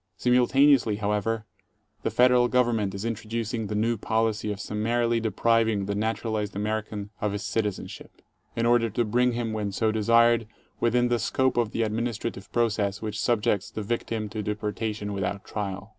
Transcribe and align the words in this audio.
Simultaneously, 0.17 0.95
however, 0.95 1.45
the 2.01 2.09
Federal 2.09 2.47
Government 2.47 2.95
is 2.95 3.05
intro 3.05 3.29
ducing 3.29 3.67
the 3.67 3.75
new 3.75 3.97
policy 3.97 4.51
of 4.51 4.59
summarily 4.59 5.19
depriving 5.19 5.85
the 5.85 5.93
naturalized 5.93 6.55
Amer 6.55 6.81
ican 6.81 7.09
of 7.21 7.33
his 7.33 7.45
citizenship, 7.45 8.23
in 8.55 8.65
order 8.65 8.89
to 8.89 9.05
bring 9.05 9.33
him 9.33 9.53
when 9.53 9.71
so 9.71 9.91
desired, 9.91 10.47
within 10.79 11.09
the 11.09 11.19
scope 11.19 11.55
of 11.55 11.69
the 11.69 11.83
administrative 11.83 12.51
process 12.51 13.03
which 13.03 13.19
subjects 13.21 13.69
the 13.69 13.83
victim 13.83 14.27
to 14.29 14.41
deportation 14.41 15.13
without 15.13 15.43
trial. 15.43 15.89